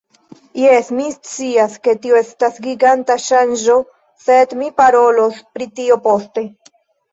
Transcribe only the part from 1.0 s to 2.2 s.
scias ke tiu